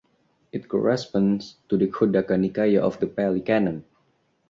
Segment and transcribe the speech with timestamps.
[0.51, 3.85] It corresponds to the Khuddaka Nikaya of the Pali Canon.